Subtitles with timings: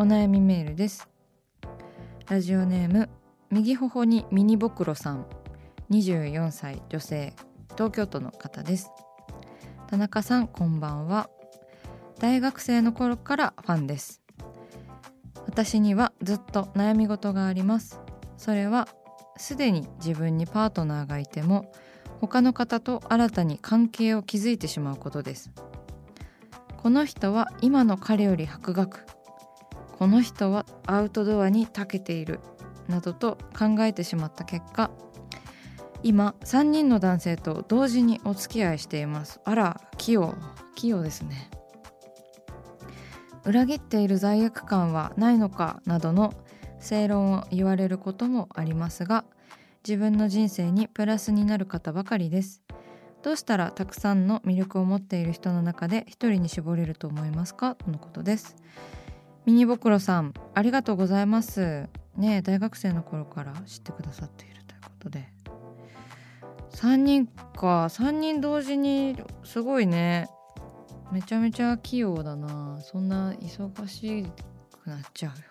[0.00, 1.10] お悩みメールです。
[2.26, 3.10] ラジオネーム
[3.50, 5.26] 右頬にミニボクロさん。
[5.90, 7.34] 24歳女性。
[7.72, 8.90] 東京都の方です。
[9.88, 11.28] 田中さんこんばんは。
[12.18, 14.22] 大学生の頃からファンです。
[15.44, 18.00] 私にはずっと悩み事があります。
[18.38, 18.88] それは
[19.36, 21.74] すでに自分にパートナーがいても
[22.22, 25.50] 他の方と新たに関係を築いてしまうことです。
[26.78, 29.19] この人は今の彼より博学。
[30.00, 32.40] この人はアウトドアに長けている。
[32.88, 34.90] などと考えてしまった結果
[36.02, 39.40] 今3人の男性と同時にお付き合いしています。
[39.44, 40.34] あら器用
[40.74, 41.50] 器用ですね。
[43.44, 46.32] 裏切っている罪悪感はないのかなどの
[46.80, 49.24] 正論を言われることもありますが
[49.86, 52.62] 自分の人生にプラスになる方ばかりです。
[53.22, 57.74] どうしたらたくさんの魅力を持っている人の中で一人に絞れると思いますか？
[57.74, 58.56] とのことです。
[59.46, 61.88] ミニボクロさんありがとうございます。
[62.16, 65.28] ね大学生の頃から知ってくださっているということで。
[66.70, 67.84] 3人か。
[67.84, 70.28] 3人同時にすごいね。
[71.12, 72.78] めちゃめちゃ器用だな。
[72.82, 74.26] そんな忙し
[74.82, 75.50] くなっちゃうよ。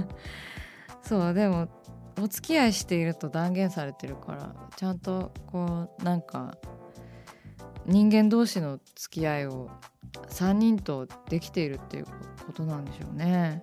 [1.02, 1.68] そうでも
[2.20, 6.56] お付き合いしていると断言されてるからちゃんとこうなんか
[7.86, 9.70] 人間同士の付き合いを
[10.28, 12.06] 3人とできているっていう
[12.50, 13.62] ことなんでしょうね。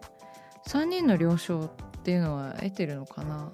[0.67, 1.69] 3人の了承っ
[2.03, 3.51] ていうのは得てるのかな？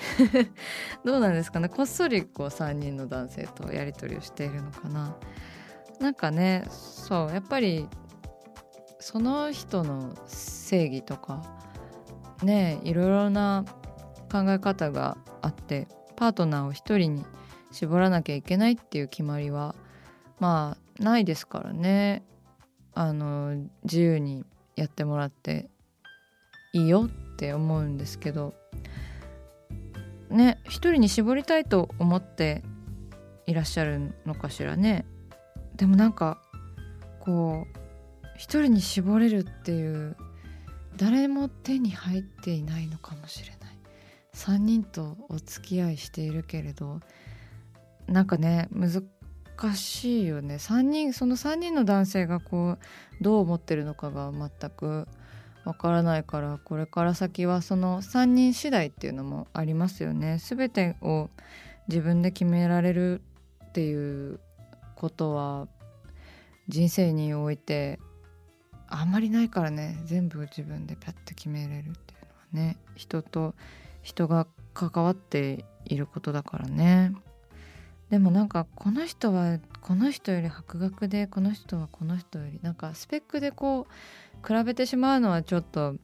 [1.04, 1.68] どうなんですかね？
[1.68, 5.16] こっそりこう3人の男性とやり取りをしているのかな？
[6.00, 7.88] なんかねそうやっぱり
[8.98, 11.44] その人の正義とか
[12.42, 13.64] ねいろいろな
[14.32, 17.24] 考え方があってパートナーを一人に
[17.70, 19.74] 絞らなきゃいけないっていう決まりは
[20.40, 22.24] まあないですからね。
[22.96, 24.44] あの自由に
[24.76, 25.68] やってもらって
[26.72, 28.54] いいよって思うんですけど
[30.30, 32.62] ね一人に絞りたいと思って
[33.46, 35.04] いらっしゃるのかしらね。
[35.76, 36.40] でもなんか
[37.20, 40.16] こう一人に絞れるっていう
[40.96, 43.78] 誰も手に入っていないのかもしれない。
[44.34, 47.00] 3人とお付き合いしているけれど
[48.08, 49.04] なんかね難
[49.74, 50.56] しいよね。
[50.56, 52.78] 3人その3人の男性がこう
[53.22, 55.06] どう思ってるのかが全く
[55.64, 60.38] わからないからこれから先はその3人次第っていうのもありますよね。
[60.38, 61.30] 全てを
[61.88, 63.22] 自分で決められる
[63.64, 64.40] っていう
[64.96, 65.68] ことは
[66.68, 67.98] 人生において
[68.88, 69.98] あんまりないからね。
[70.04, 72.76] 全部自分でパッと決めれるっていうのはね。
[72.94, 73.54] 人と
[74.02, 77.12] 人が関わっていることだからね。
[78.14, 85.96] でもなんかこの人はこの人より博学でこの人はこの人よりなんかスペックでこう比べてしまうのはちょっと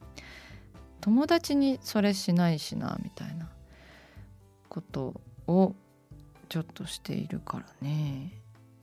[0.99, 3.47] 友達にそれしないしなみたいな
[4.67, 5.73] ことを
[6.49, 8.33] ちょっとしているからね。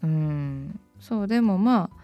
[0.03, 0.81] うん。
[0.99, 1.27] そう。
[1.27, 1.97] でもまあ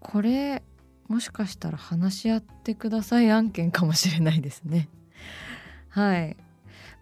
[0.00, 0.62] これ
[1.08, 4.90] もしかしたら話し合ってください案件かもしれないですね。
[5.88, 6.36] はい。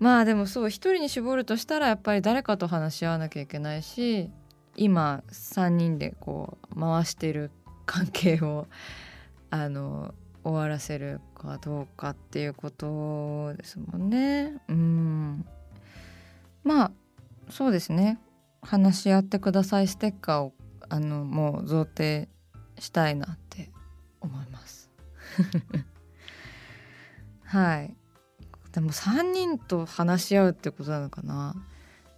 [0.03, 4.31] まあでもそう一人に絞るとしたらやっぱり誰かと話し合わなきゃいけないし
[4.75, 7.53] 今3人でこう回してる
[7.87, 8.67] 関係を
[9.51, 10.13] あの
[10.43, 14.61] 終わらせるかどうかっていうことですもんね。
[14.67, 15.47] うん。
[16.65, 16.93] まあ
[17.49, 18.19] そうですね。
[18.61, 19.87] 話し合ってください。
[19.87, 20.53] ステッカーを
[20.89, 22.29] あのもう贈呈
[22.81, 23.71] したいなって
[24.21, 24.91] 思います。
[27.45, 27.95] はい。
[28.73, 31.55] でも3人と話し合うってことなのかな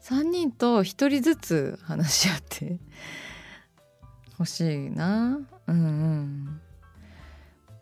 [0.03, 2.79] ？3人と1人ずつ話し合って
[4.39, 5.41] ほしいな。
[5.67, 5.81] うんう
[6.23, 6.61] ん。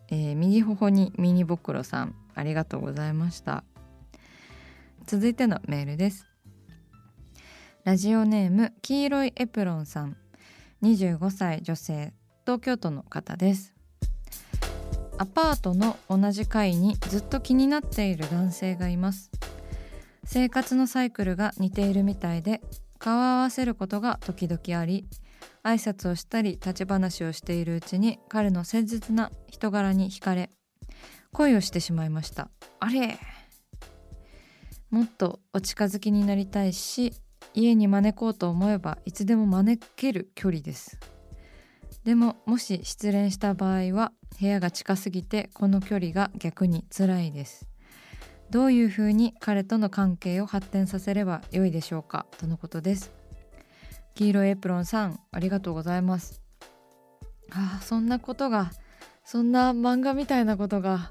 [0.08, 3.64] えー、右頬にミニボクロさんありがとうございました。
[5.06, 6.26] 続いてのメールです。
[7.84, 10.16] ラジオネーム黄色いエプロンさん。
[10.82, 12.12] 25歳女性
[12.44, 13.71] 東京都の方です。
[15.22, 19.30] アパートの同じ階にずっと気になっている男性がいます。
[20.24, 22.60] 生活のサイクルが似ているみたいで
[22.98, 25.06] 顔を合わせることが時々あり
[25.62, 30.50] 挨拶をしたり立ち話をしているうちに彼の切実な人柄に惹かれ
[31.30, 32.50] 恋をしてしまいました。
[32.80, 33.16] あれ？
[34.90, 37.12] もっとお近づきになりたいし
[37.54, 40.98] 家に招こうと思えばいつでも招ける距離です。
[42.04, 47.68] でももし失恋した場合は部屋が近すぎてこの距離が逆に辛いです。
[48.50, 52.26] どういうふうに彼との関係を発展させればよいでしょうか？
[52.38, 53.12] とのことです。
[54.14, 56.42] 黄色エプロンさんありがとうございます。
[57.50, 58.72] ああそんなことが
[59.24, 61.10] そんな漫画みたいなことが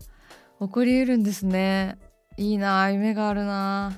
[0.60, 1.98] 起こりうるんですね。
[2.38, 3.94] いいな夢があるな。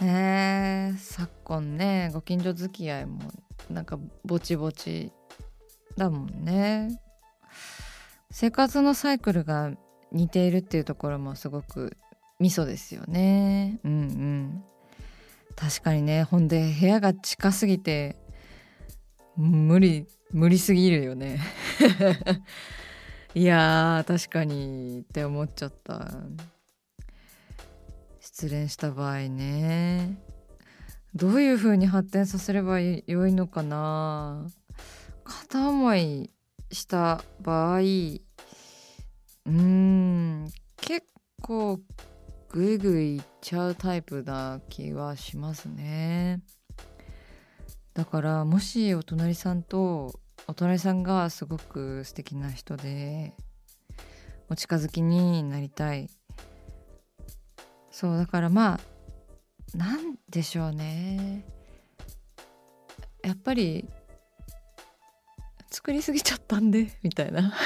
[0.00, 3.20] え昨今ねご近所付き合いも
[3.68, 5.12] なんかぼちぼち
[5.96, 7.00] だもんね。
[8.30, 9.72] 生活のサイクルが
[10.12, 11.96] 似ているっていうところもすごく
[12.38, 13.80] ミソですよね。
[13.84, 14.64] うんうん。
[15.56, 18.16] 確かにねほんで部屋が近すぎて
[19.36, 21.40] 無理無理すぎるよね。
[23.34, 26.08] いや確かにって思っちゃった。
[28.20, 30.16] 失恋した場合ね。
[31.14, 34.46] どういう風に発展させればよいのかな。
[35.30, 36.30] 片思い
[36.72, 37.78] した場合
[39.46, 41.06] うん結
[41.40, 41.78] 構
[42.48, 46.42] ぐいぐいいっちゃうタイプな気はしますね。
[47.94, 50.18] だからもしお隣さんと
[50.48, 53.34] お隣さんがすごく素敵な人で
[54.48, 56.10] お近づきになりたい。
[57.92, 58.80] そうだからま
[59.74, 61.44] あなんでしょうね。
[63.22, 63.88] やっぱり
[65.80, 67.54] 作りすぎちゃったんで みたいな。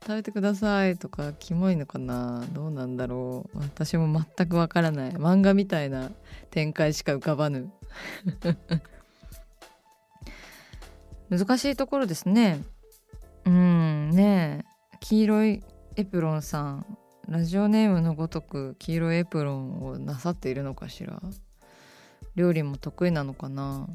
[0.00, 2.42] 食べてくださいとかキモいのかな？
[2.52, 3.58] どうなんだろう？
[3.58, 5.10] 私も全くわからない。
[5.12, 6.10] 漫画みたいな
[6.50, 7.70] 展開しか浮かばぬ。
[11.28, 12.62] 難しいところですね。
[13.44, 14.64] うんね
[15.00, 15.62] 黄色い
[15.96, 16.98] エプロンさん。
[17.28, 21.20] ラジオネームのごとく黄色いエプロンをなさっているのかしら。
[22.34, 23.88] 料理も得意なのかな？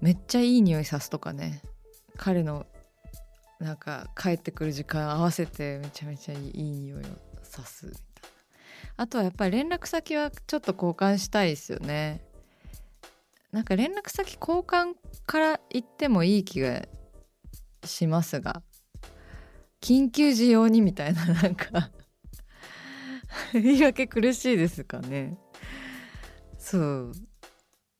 [0.00, 1.62] めっちゃいい匂いさすとかね。
[2.16, 2.66] 彼の
[3.58, 7.04] なんか帰ってくる時間合わせてめちゃめちゃいい匂いを
[7.42, 8.06] さすみたいな。
[8.98, 12.22] あとはやっぱり連絡先はちょっと交換したいですよね。
[13.52, 14.94] なんか連絡先交換
[15.26, 16.82] から言ってもいい気が
[17.84, 18.62] しますが。
[19.80, 21.90] 緊急時用にみたいななんか。
[23.52, 25.38] 言い訳苦しいですかね。
[26.58, 27.12] そう。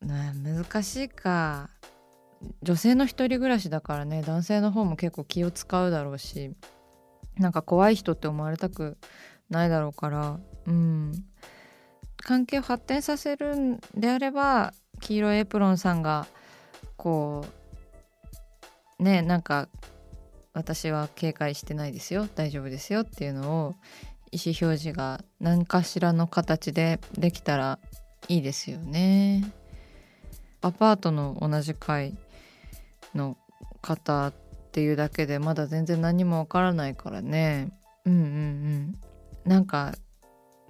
[0.03, 1.71] 難しいか。
[2.63, 6.53] 女性の一人暮らしだからね男性の方も結構気を使うだろうし
[7.39, 8.97] なんか怖い人って思われたく
[9.51, 11.13] ないだろうからうん
[12.19, 16.27] 関係を発展させるんであれば黄色いエプロンさんが
[16.97, 17.45] こ
[18.99, 19.69] うねなんか
[20.53, 23.75] 私は警戒してないですよ大丈夫ですよっていうのを
[24.33, 27.79] 意思表示が何かしらの形でできたら
[28.29, 29.45] いいですよね。
[30.63, 32.17] アパートの同じ階
[33.17, 33.37] の
[33.83, 34.35] 方っ
[34.73, 37.73] ていうだけでまだ全然何もわからないからね。
[38.05, 38.99] うんうんうん。
[39.45, 39.95] なんか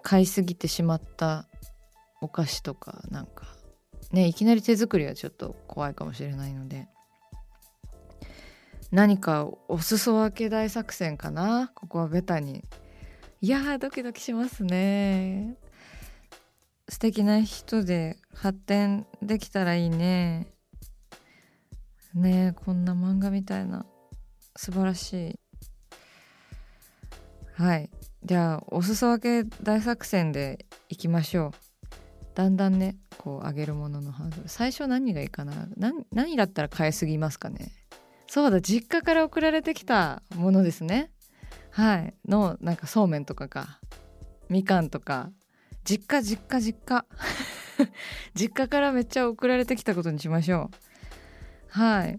[0.02, 1.46] 買いすぎてしまった
[2.20, 3.46] お菓子とかなんか。
[4.12, 6.88] ねいきなり手作りはちょっと怖いかもしれないので。
[8.92, 11.72] 何かお裾分け大作戦かな？
[11.74, 12.62] ここはベタに。
[13.40, 15.56] いやドキドキしますね。
[16.88, 20.46] 素敵な人で発展できたらいいね。
[22.16, 23.86] ねこんな漫画みたいな
[24.56, 25.38] 素晴らしい。
[27.54, 27.90] はい。
[28.24, 31.52] じゃあお裾分け大作戦でいきましょう。
[32.34, 35.68] だんだんねこう上げるもののハードル最初何がいいかな？
[35.76, 37.72] 何何だったら買いすぎますかね？
[38.26, 41.10] そうだ実家から送られてきたものですね。
[41.70, 42.14] はい。
[42.28, 43.80] のなんかそうめんとかか
[44.48, 45.30] みかんとか。
[45.84, 47.06] 実家実家実家。
[48.34, 50.95] 実家からめっちゃ送られてきたことにしましょう。
[51.76, 52.18] はい。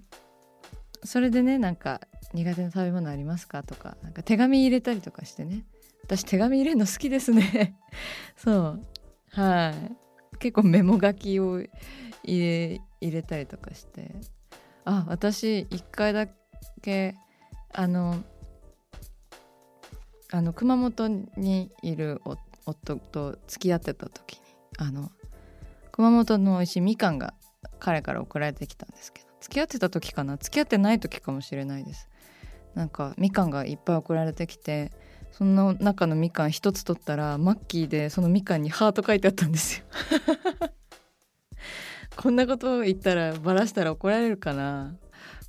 [1.03, 2.01] それでねなんか
[2.33, 5.65] 苦手な食べ物ありますかとかなんか手紙入れたりとかしてね。
[6.03, 7.75] 私手紙入れるの好きですね。
[8.37, 8.81] そう。
[9.31, 9.73] は
[10.31, 10.37] い。
[10.37, 14.11] 結構メモ書きを入れ入れたりとかして。
[14.85, 16.27] あ私一回だ
[16.83, 17.15] け
[17.73, 18.23] あの
[20.31, 22.21] あの熊本にいる
[22.65, 24.41] 夫と付き合ってた時に
[24.77, 25.11] あの
[25.91, 27.33] 熊本の美味しいみかんが
[27.79, 29.26] 彼から送られてきたんですけど。
[29.39, 30.37] 付き合ってた時かな？
[30.37, 32.09] 付き合ってない時かもしれないです。
[32.75, 34.91] なんかみかんがいっぱい送られてきて
[35.31, 39.85] その中のみかん一つ取ったらマッキーでそのみかんにハート書いてあったんですよ。
[42.15, 44.95] こんなこと言ったらバラしたら怒られるかな？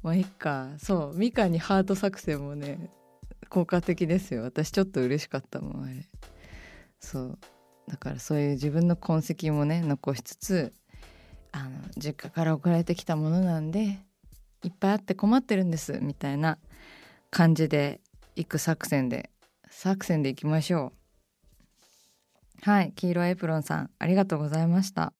[0.03, 0.69] まあいっか。
[0.79, 2.91] そうみかんにハート作戦もね
[3.49, 4.43] 効果的ですよ。
[4.43, 6.07] 私ちょっと嬉しかったもんあれ。
[7.01, 7.39] そう。
[7.89, 10.75] だからそういう自分の痕跡もね残しつつ
[11.59, 13.99] あの実家から送られてきたものなんで
[14.63, 16.59] いっぱいあって困ってるんですみたいな
[17.31, 18.01] 感じで
[18.37, 19.31] 行く作戦で
[19.69, 20.93] 作戦でいきましょ
[22.65, 22.71] う。
[22.71, 25.13] はい黄色エプロンさんありがとうございました。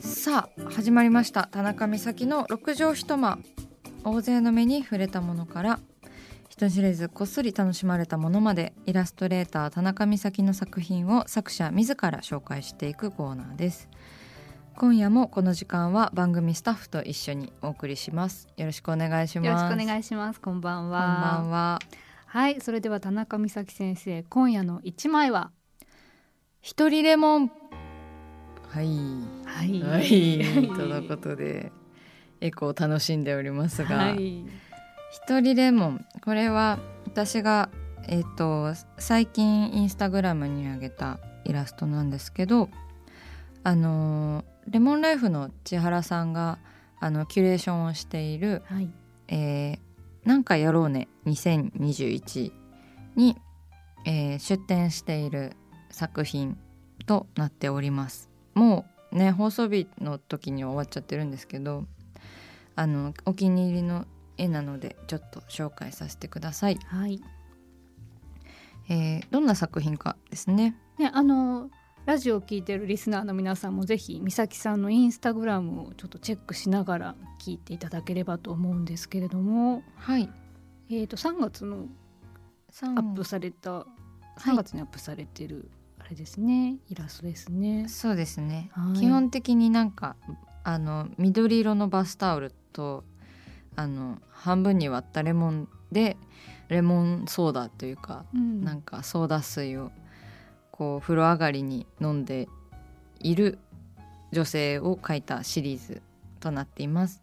[0.00, 1.48] さあ始まりました。
[1.50, 3.42] 田中美咲の六畳一間。
[4.04, 5.80] 大勢の目に触れたものから。
[6.60, 13.88] 人知れずこっそり楽しまれたものまでイラストレーター田中美咲の作品を作者自ら紹介していくコーナーです。
[14.76, 18.46] 今夜もこの時間は番組スタッフと一緒にお送りします。
[18.58, 19.46] よろしくお願いします。
[19.46, 20.40] よろしくお願いします。
[20.42, 21.00] こんばんは。
[21.00, 21.78] こんばんは。
[22.26, 25.52] はいそれでは田中美咲先生今夜の一枚は？
[26.60, 27.50] 一人レモン。
[28.68, 28.86] はい。
[29.46, 31.72] はい、はい、とのことで
[32.42, 34.44] エコーを楽しんでおりますが、はい、
[35.10, 37.68] 一人レモンこれは私が
[38.06, 42.70] えっ、ー、と最近インスタグラムに上げたイラストなんですけど
[43.64, 46.58] あのレモンライフの千原さんが
[47.00, 48.90] あのキュレーションをしている「はい、
[49.28, 49.78] えー、
[50.24, 52.52] なんかやろうね2021
[53.16, 53.36] に」
[54.06, 55.56] えー、出展している
[55.90, 56.56] 作品
[57.06, 58.30] となっております。
[58.54, 61.84] もうね放送日の時には終わっちゃってるんですけど
[62.76, 64.06] あのお気に入りの
[64.40, 66.78] 絵なのでちょっと紹介させてください。
[66.86, 67.20] はい。
[68.88, 70.76] えー、どんな作品かですね。
[70.98, 71.70] ねあの
[72.06, 80.30] ラジオを聞いてるリスナーの皆さんもぜひ美咲さんのインスタグラムをちょっとチェックしながら聞いていただければと思うんですけれども、はい。
[80.88, 81.86] えっ、ー、と3月の
[82.82, 83.86] アップされた
[84.38, 85.70] 3月にアップされてる
[86.10, 90.16] れですねイラストですねそうですね、はい、基本的になんか
[90.62, 93.04] あの緑色のバスタオルと
[93.80, 96.18] あの半分に割ったレモンで
[96.68, 99.90] レモンソーダというか、うん、なんかソーダ水を
[100.70, 102.46] こう風呂上がりに飲んで
[103.20, 103.58] いる
[104.32, 106.02] 女性を描いたシリーズ
[106.40, 107.22] となっています。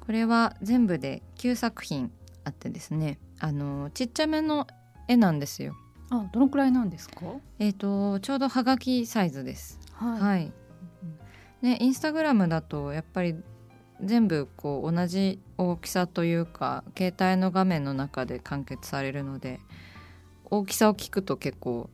[0.00, 2.10] これは全部で9作品
[2.44, 3.20] あってですね。
[3.38, 4.66] あのちっちゃめの
[5.06, 5.76] 絵なんですよ。
[6.10, 7.20] あどのくらいなんですか？
[7.60, 9.78] えっ、ー、とちょうどはがきサイズです。
[9.92, 10.52] はい、はい、
[11.62, 13.36] ねインスタグラムだとやっぱり
[14.02, 19.60] 全部こう同じ大きさというか携帯の画面の中で完結されるので
[20.44, 21.90] 大きさを聞くと結構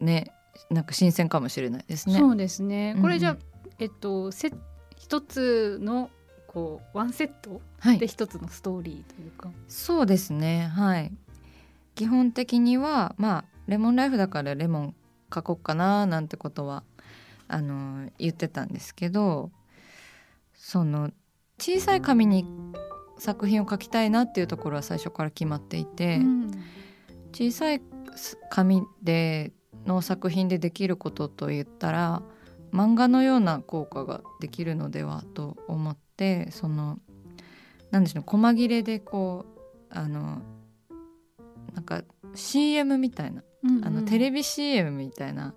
[0.00, 0.32] ね
[0.70, 2.18] なんか新鮮かもしれないですね。
[2.18, 2.96] そうですね。
[3.00, 3.38] これじゃ、うん、
[3.78, 4.52] えっとせ
[4.96, 6.10] 一つの
[6.46, 7.60] こうワンセット
[7.98, 10.68] で一つのストーリーというか、はい、そうですね。
[10.68, 11.12] はい。
[11.94, 14.94] 基本的にはまあレモンライフだからレモン
[15.34, 16.84] 書こうかななんてことは
[17.48, 19.50] あの言ってたんですけど
[20.54, 21.10] その
[21.58, 22.46] 小さい紙に
[23.18, 26.50] 作品を書きたいなっていうところは最初から決まっていて、うん、
[27.32, 27.80] 小さい
[28.50, 29.52] 紙で
[29.86, 32.22] の作品でできることといったら
[32.72, 36.98] 漫画のような効果ができるのではと思ってその
[37.90, 39.46] 何でしょう細切れでこ
[39.90, 40.42] うあの
[41.72, 42.02] なんか
[42.34, 45.54] CM みたいなうんうん、あのテレビ CM みたいな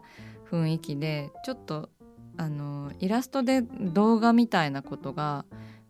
[0.49, 1.89] 雰囲気でちょっと
[2.37, 5.45] あのイラストで動画みたいなことが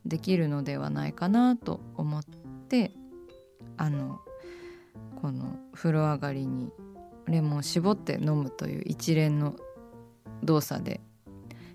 [0.10, 2.24] できるのではないかなと思っ
[2.68, 2.92] て
[3.78, 4.20] あの
[5.22, 6.72] この風呂上がりに
[7.28, 9.56] レモンを絞って飲むという一連の
[10.44, 11.02] 動作で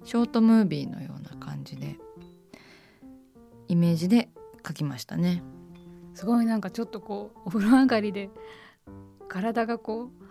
[0.05, 1.97] ショートムービーのような感じで
[3.69, 4.29] イメージで
[4.63, 5.43] 描きましたね。
[6.15, 8.31] すごいなんかちょっとこうお風呂上がりで
[9.29, 10.24] 体がこう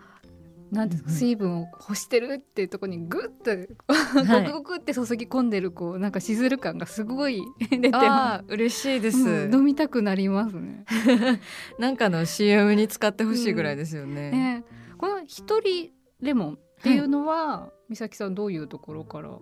[0.70, 1.18] なんていうかうんうん。
[1.18, 4.44] 水分を欲してるっていうところにグッとはい。
[4.44, 10.84] ゴクゴクって注ぎ込んでるこうなんかしずる感がすごい 出てあまー嬉しいです、す、うん飲みたくなりますね。
[11.78, 14.30] なんかの CM に使ってほしいぐらいですよね。
[14.30, 14.64] ね。
[14.98, 15.90] この一人
[16.20, 19.38] レモンっていうのは、美咲さんどういうところから？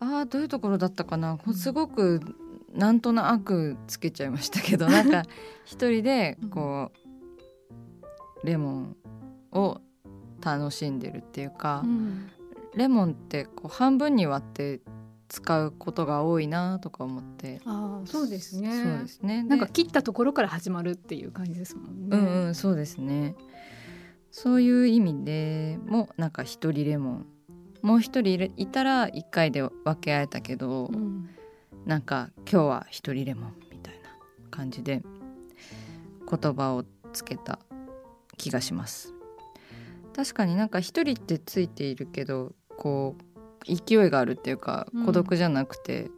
[0.00, 2.20] あーどういうところだったかな、すごく
[2.74, 5.22] なんとなくつけちゃいましたけどなんか
[5.64, 6.90] 一人でこ
[8.42, 8.96] うレモン
[9.52, 9.80] を
[10.44, 12.30] 楽しんでるっていうか、うん。
[12.74, 14.80] レモンってこう半分に割って
[15.28, 17.60] 使うことが多いなとか思って。
[17.64, 18.82] ああそうですね。
[18.82, 19.42] そうですね。
[19.42, 22.16] なんかで切ったところから始まるっていう感じですもんね。
[22.16, 23.34] うんうんそうですね。
[24.30, 27.26] そういう意味でもなんか一人レモン。
[27.82, 31.28] もう一人いたら一回で分け合えたけど、うん。
[31.84, 34.10] なんか今日は一人レモンみたいな
[34.50, 35.02] 感じで
[36.30, 37.58] 言葉をつけた
[38.36, 39.11] 気がします
[40.14, 43.16] 確かになんか一人ってついているけどこ
[43.68, 45.06] う勢いがあるっていうかうん。
[45.06, 46.10] 孤独じゃなくて、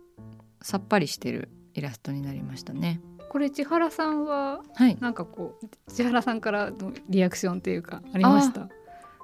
[0.63, 3.01] さっぱりしてるイラストになりましたね。
[3.29, 4.97] これ千原さんははい。
[5.01, 8.69] なんかこう千原さんからのリアクションっていうかありました？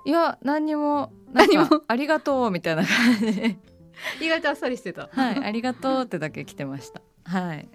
[0.05, 1.67] いや何にも何も。
[1.67, 3.57] かありがとうみたいな感じで。
[4.21, 5.09] 意外とあっさりしてた。
[5.13, 7.01] はい ありがとうってだけ来てました。
[7.25, 7.69] はい。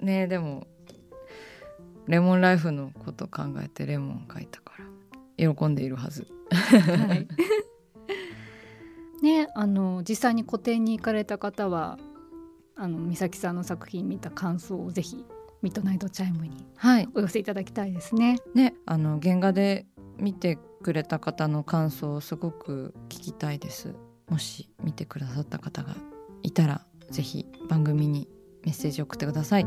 [0.00, 0.66] ねでも
[2.06, 4.84] レモンライフのこと考えてレモン書いたから
[5.36, 6.26] 喜んでいるはず。
[6.50, 7.28] はい、
[9.22, 11.98] ねあの実際に個展に行かれた方は
[12.76, 15.24] あの美咲さんの作品見た感想をぜひ
[15.62, 17.08] ミッドナイトチャイムにはい。
[17.14, 18.38] お寄せいただきたいですね。
[18.54, 19.86] ねあの原画で
[20.18, 23.94] 見てくれた方の感想をすごく聞きたいです。
[24.28, 25.94] もし見てくださった方が
[26.42, 28.28] いたらぜひ番組に
[28.64, 29.66] メッセージ送ってください